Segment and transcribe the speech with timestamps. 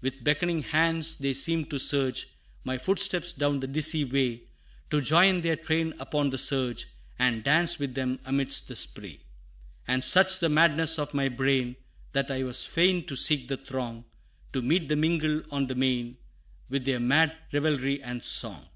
[0.00, 2.28] With beckoning hands they seemed to urge
[2.64, 4.44] My footsteps down the dizzy way,
[4.88, 6.86] To join their train upon the surge,
[7.18, 9.20] And dance with them amidst the spray:
[9.86, 11.76] And such the madness of my brain,
[12.14, 14.06] That I was fain to seek the throng;
[14.54, 16.16] To meet and mingle on the main,
[16.70, 18.70] With their mad revelry and song.